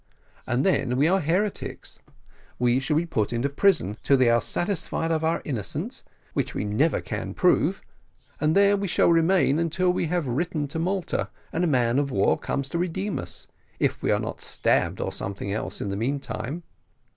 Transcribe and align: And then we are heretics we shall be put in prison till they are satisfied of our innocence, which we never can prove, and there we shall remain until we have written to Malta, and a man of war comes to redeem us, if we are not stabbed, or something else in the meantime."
And 0.47 0.65
then 0.65 0.97
we 0.97 1.07
are 1.07 1.19
heretics 1.19 1.99
we 2.57 2.79
shall 2.79 2.97
be 2.97 3.05
put 3.05 3.31
in 3.31 3.43
prison 3.43 3.97
till 4.01 4.17
they 4.17 4.31
are 4.31 4.41
satisfied 4.41 5.11
of 5.11 5.23
our 5.23 5.43
innocence, 5.45 6.03
which 6.33 6.55
we 6.55 6.63
never 6.65 7.01
can 7.01 7.35
prove, 7.35 7.83
and 8.39 8.55
there 8.55 8.75
we 8.75 8.87
shall 8.87 9.09
remain 9.11 9.59
until 9.59 9.93
we 9.93 10.07
have 10.07 10.25
written 10.25 10.67
to 10.69 10.79
Malta, 10.79 11.29
and 11.53 11.63
a 11.63 11.67
man 11.67 11.99
of 11.99 12.09
war 12.09 12.35
comes 12.35 12.67
to 12.69 12.79
redeem 12.79 13.19
us, 13.19 13.45
if 13.77 14.01
we 14.01 14.09
are 14.09 14.19
not 14.19 14.41
stabbed, 14.41 14.99
or 14.99 15.13
something 15.13 15.53
else 15.53 15.81
in 15.81 15.89
the 15.89 15.95
meantime." 15.95 16.63